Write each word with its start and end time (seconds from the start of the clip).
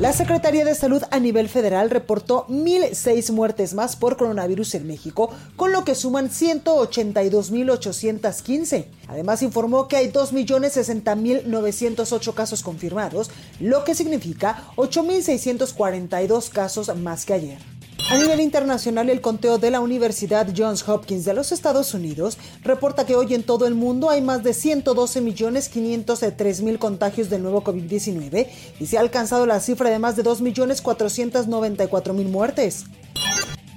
La 0.00 0.12
Secretaría 0.12 0.64
de 0.64 0.76
Salud 0.76 1.02
a 1.10 1.18
nivel 1.18 1.48
federal 1.48 1.90
reportó 1.90 2.46
1.006 2.46 3.32
muertes 3.32 3.74
más 3.74 3.96
por 3.96 4.16
coronavirus 4.16 4.76
en 4.76 4.86
México, 4.86 5.30
con 5.56 5.72
lo 5.72 5.84
que 5.84 5.96
suman 5.96 6.30
182.815. 6.30 8.84
Además 9.08 9.42
informó 9.42 9.88
que 9.88 9.96
hay 9.96 10.12
2.060.908 10.12 12.32
casos 12.32 12.62
confirmados, 12.62 13.32
lo 13.58 13.82
que 13.82 13.96
significa 13.96 14.68
8.642 14.76 16.50
casos 16.50 16.96
más 16.96 17.26
que 17.26 17.34
ayer. 17.34 17.77
A 18.10 18.16
nivel 18.16 18.40
internacional, 18.40 19.10
el 19.10 19.20
conteo 19.20 19.58
de 19.58 19.70
la 19.70 19.80
Universidad 19.80 20.48
Johns 20.56 20.88
Hopkins 20.88 21.26
de 21.26 21.34
los 21.34 21.52
Estados 21.52 21.92
Unidos 21.92 22.38
reporta 22.62 23.04
que 23.04 23.14
hoy 23.14 23.34
en 23.34 23.42
todo 23.42 23.66
el 23.66 23.74
mundo 23.74 24.08
hay 24.08 24.22
más 24.22 24.42
de 24.42 24.52
112.503.000 24.52 26.78
contagios 26.78 27.28
del 27.28 27.42
nuevo 27.42 27.62
COVID-19 27.62 28.46
y 28.80 28.86
se 28.86 28.96
ha 28.96 29.02
alcanzado 29.02 29.44
la 29.44 29.60
cifra 29.60 29.90
de 29.90 29.98
más 29.98 30.16
de 30.16 30.24
2.494.000 30.24 32.30
muertes. 32.30 32.86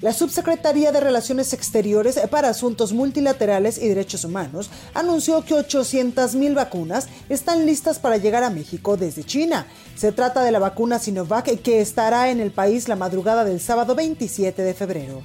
La 0.00 0.14
Subsecretaría 0.14 0.92
de 0.92 1.00
Relaciones 1.00 1.52
Exteriores 1.52 2.18
para 2.30 2.48
Asuntos 2.48 2.94
Multilaterales 2.94 3.76
y 3.76 3.86
Derechos 3.86 4.24
Humanos 4.24 4.70
anunció 4.94 5.44
que 5.44 5.54
800.000 5.54 6.54
vacunas 6.54 7.08
están 7.28 7.66
listas 7.66 7.98
para 7.98 8.16
llegar 8.16 8.42
a 8.42 8.48
México 8.48 8.96
desde 8.96 9.24
China. 9.24 9.66
Se 9.96 10.10
trata 10.10 10.42
de 10.42 10.52
la 10.52 10.58
vacuna 10.58 10.98
Sinovac 10.98 11.60
que 11.60 11.82
estará 11.82 12.30
en 12.30 12.40
el 12.40 12.50
país 12.50 12.88
la 12.88 12.96
madrugada 12.96 13.44
del 13.44 13.60
sábado 13.60 13.94
27 13.94 14.62
de 14.62 14.72
febrero. 14.72 15.22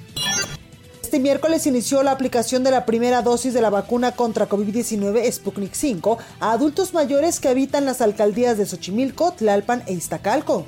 Este 1.02 1.20
miércoles 1.20 1.66
inició 1.66 2.02
la 2.02 2.10
aplicación 2.10 2.62
de 2.62 2.70
la 2.70 2.84
primera 2.84 3.22
dosis 3.22 3.54
de 3.54 3.62
la 3.62 3.70
vacuna 3.70 4.12
contra 4.12 4.46
COVID-19 4.46 5.32
Sputnik 5.32 5.72
5 5.72 6.18
a 6.38 6.52
adultos 6.52 6.92
mayores 6.92 7.40
que 7.40 7.48
habitan 7.48 7.86
las 7.86 8.02
alcaldías 8.02 8.58
de 8.58 8.66
Xochimilco, 8.66 9.32
Tlalpan 9.32 9.84
e 9.86 9.94
Iztacalco. 9.94 10.66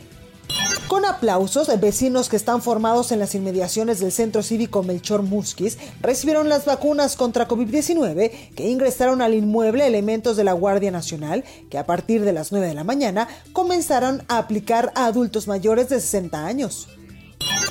Con 0.89 1.05
aplausos, 1.05 1.69
vecinos 1.81 2.31
que 2.31 2.36
están 2.36 2.62
formados 2.62 3.12
en 3.12 3.19
las 3.19 3.34
inmediaciones 3.34 4.00
del 4.00 4.11
centro 4.11 4.42
cívico 4.42 4.83
Melchor 4.83 5.22
Musquis 5.22 5.77
recibieron 6.00 6.48
las 6.48 6.64
vacunas 6.64 7.14
contra 7.14 7.47
COVID-19 7.47 8.55
que 8.55 8.70
ingresaron 8.70 9.20
al 9.20 9.34
inmueble 9.34 9.86
elementos 9.86 10.39
de 10.39 10.44
la 10.44 10.55
Guardia 10.55 10.91
Nacional 10.91 11.44
que 11.69 11.77
a 11.77 11.84
partir 11.84 12.25
de 12.25 12.33
las 12.33 12.53
9 12.53 12.69
de 12.69 12.75
la 12.75 12.84
mañana 12.84 13.28
comenzaron 13.53 14.22
a 14.28 14.39
aplicar 14.39 14.91
a 14.94 15.05
adultos 15.05 15.47
mayores 15.47 15.91
de 15.91 16.00
60 16.00 16.47
años. 16.47 16.89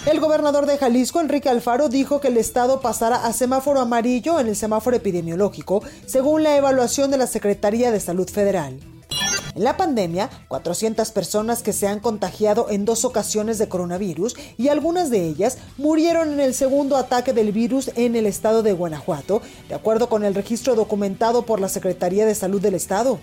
El 0.05 0.19
gobernador 0.19 0.67
de 0.67 0.77
Jalisco, 0.77 1.19
Enrique 1.19 1.49
Alfaro, 1.49 1.89
dijo 1.89 2.21
que 2.21 2.27
el 2.27 2.37
estado 2.37 2.81
pasará 2.81 3.25
a 3.25 3.33
semáforo 3.33 3.81
amarillo 3.81 4.39
en 4.39 4.47
el 4.47 4.55
semáforo 4.55 4.95
epidemiológico, 4.95 5.81
según 6.05 6.43
la 6.43 6.55
evaluación 6.55 7.09
de 7.09 7.17
la 7.17 7.25
Secretaría 7.25 7.91
de 7.91 7.99
Salud 7.99 8.29
Federal. 8.29 8.79
En 9.57 9.63
la 9.63 9.75
pandemia, 9.75 10.29
400 10.49 11.09
personas 11.09 11.63
que 11.63 11.73
se 11.73 11.87
han 11.87 11.99
contagiado 11.99 12.67
en 12.69 12.85
dos 12.85 13.05
ocasiones 13.05 13.57
de 13.57 13.67
coronavirus 13.67 14.35
y 14.55 14.67
algunas 14.67 15.09
de 15.09 15.25
ellas 15.25 15.57
murieron 15.77 16.31
en 16.31 16.39
el 16.39 16.53
segundo 16.53 16.95
ataque 16.95 17.33
del 17.33 17.51
virus 17.51 17.89
en 17.95 18.15
el 18.15 18.27
estado 18.27 18.61
de 18.61 18.73
Guanajuato, 18.73 19.41
de 19.67 19.73
acuerdo 19.73 20.09
con 20.09 20.23
el 20.23 20.35
registro 20.35 20.75
documentado 20.75 21.47
por 21.47 21.59
la 21.59 21.69
Secretaría 21.69 22.27
de 22.27 22.35
Salud 22.35 22.61
del 22.61 22.75
Estado. 22.75 23.19